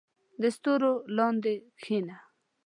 •د 0.41 0.43
ستورو 0.55 0.91
لاندې 1.17 1.53
کښېنه. 1.81 2.17